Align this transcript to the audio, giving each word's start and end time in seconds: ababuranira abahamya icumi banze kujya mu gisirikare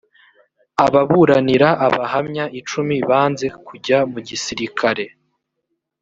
ababuranira 0.85 1.69
abahamya 1.87 2.45
icumi 2.59 2.95
banze 3.09 3.47
kujya 3.67 3.97
mu 4.11 4.19
gisirikare 4.27 5.05